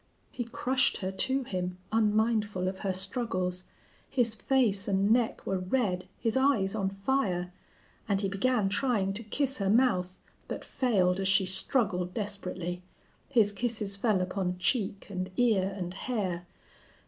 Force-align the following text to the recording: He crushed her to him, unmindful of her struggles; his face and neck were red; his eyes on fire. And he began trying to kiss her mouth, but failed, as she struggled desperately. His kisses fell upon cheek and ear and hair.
He 0.31 0.45
crushed 0.45 0.97
her 0.97 1.11
to 1.11 1.43
him, 1.43 1.77
unmindful 1.91 2.67
of 2.67 2.79
her 2.79 2.91
struggles; 2.91 3.65
his 4.09 4.33
face 4.33 4.87
and 4.87 5.11
neck 5.11 5.45
were 5.45 5.59
red; 5.59 6.07
his 6.19 6.35
eyes 6.35 6.73
on 6.73 6.89
fire. 6.89 7.53
And 8.09 8.19
he 8.19 8.27
began 8.27 8.67
trying 8.67 9.13
to 9.13 9.21
kiss 9.23 9.59
her 9.59 9.69
mouth, 9.69 10.17
but 10.47 10.65
failed, 10.65 11.19
as 11.19 11.27
she 11.27 11.45
struggled 11.45 12.15
desperately. 12.15 12.81
His 13.29 13.51
kisses 13.51 13.95
fell 13.95 14.21
upon 14.21 14.57
cheek 14.57 15.05
and 15.11 15.29
ear 15.37 15.71
and 15.77 15.93
hair. 15.93 16.47